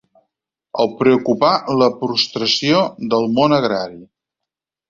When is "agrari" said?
3.63-4.03